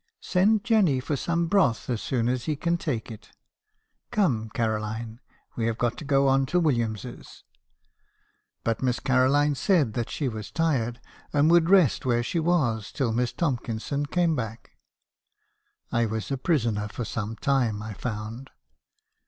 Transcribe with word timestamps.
Send 0.19 0.63
Jenny 0.63 0.99
for 0.99 1.15
some 1.15 1.45
broth 1.45 1.87
as 1.87 2.01
soon 2.01 2.27
as 2.27 2.45
he 2.45 2.55
can 2.55 2.75
take 2.75 3.11
it. 3.11 3.29
Come 4.09 4.49
Caroline, 4.49 5.19
we 5.55 5.67
have 5.67 5.77
got 5.77 5.95
to 5.97 6.03
go 6.05 6.27
on 6.27 6.47
to 6.47 6.59
Williams's.' 6.59 7.43
"But 8.63 8.81
Miss 8.81 8.99
Caroline 8.99 9.53
said 9.53 9.93
that 9.93 10.09
she 10.09 10.27
was 10.27 10.49
tired, 10.49 10.99
and 11.33 11.51
would 11.51 11.69
rest 11.69 12.03
where 12.03 12.23
she 12.23 12.39
was 12.39 12.91
till 12.91 13.13
Miss 13.13 13.31
Tomkinson 13.31 14.07
came 14.07 14.35
back. 14.35 14.71
I 15.91 16.07
was 16.07 16.31
a 16.31 16.37
prisoner 16.39 16.87
for 16.87 17.05
some 17.05 17.35
time, 17.35 17.83
I 17.83 17.93
found. 17.93 18.49